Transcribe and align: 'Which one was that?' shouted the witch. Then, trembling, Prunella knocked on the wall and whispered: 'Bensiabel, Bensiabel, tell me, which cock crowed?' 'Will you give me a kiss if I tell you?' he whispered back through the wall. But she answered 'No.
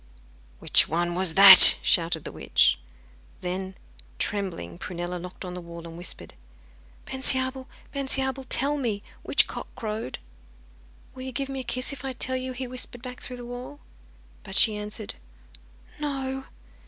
'Which 0.57 0.87
one 0.87 1.13
was 1.13 1.35
that?' 1.35 1.75
shouted 1.83 2.23
the 2.23 2.31
witch. 2.31 2.79
Then, 3.41 3.75
trembling, 4.17 4.79
Prunella 4.79 5.19
knocked 5.19 5.45
on 5.45 5.53
the 5.53 5.61
wall 5.61 5.85
and 5.85 5.95
whispered: 5.95 6.33
'Bensiabel, 7.05 7.67
Bensiabel, 7.93 8.45
tell 8.49 8.77
me, 8.77 9.03
which 9.21 9.45
cock 9.45 9.67
crowed?' 9.75 10.17
'Will 11.13 11.21
you 11.21 11.31
give 11.31 11.49
me 11.49 11.59
a 11.59 11.63
kiss 11.63 11.93
if 11.93 12.03
I 12.03 12.13
tell 12.13 12.35
you?' 12.35 12.53
he 12.53 12.65
whispered 12.65 13.03
back 13.03 13.19
through 13.21 13.37
the 13.37 13.45
wall. 13.45 13.79
But 14.41 14.55
she 14.57 14.75
answered 14.75 15.13
'No. 15.99 16.45